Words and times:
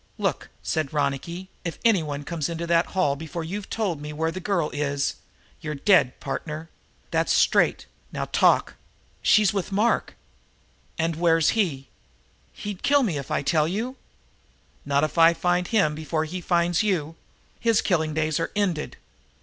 "Look," 0.17 0.49
said 0.63 0.91
Ronicky 0.93 1.41
Doone, 1.43 1.47
"if 1.63 1.77
anyone 1.85 2.23
comes 2.23 2.49
into 2.49 2.65
the 2.65 2.81
hall 2.81 3.15
before 3.15 3.43
you've 3.43 3.69
told 3.69 4.01
me 4.01 4.11
where 4.11 4.31
the 4.31 4.39
girl 4.39 4.71
is, 4.71 5.17
you're 5.61 5.75
dead, 5.75 6.19
partner. 6.19 6.71
That's 7.11 7.31
straight, 7.31 7.85
now 8.11 8.25
talk." 8.25 8.73
"She's 9.21 9.53
with 9.53 9.71
Mark." 9.71 10.15
"And 10.97 11.17
where's 11.17 11.49
he?" 11.49 11.87
"He'd 12.51 12.81
kill 12.81 13.03
me 13.03 13.19
if 13.19 13.29
I 13.29 13.43
tell." 13.43 13.67
"Not 14.85 15.03
if 15.03 15.19
I 15.19 15.35
find 15.35 15.67
him 15.67 15.93
before 15.93 16.25
he 16.25 16.41
finds 16.41 16.81
you. 16.81 17.15
His 17.59 17.83
killing 17.83 18.15
days 18.15 18.39
are 18.39 18.49
ended! 18.55 18.97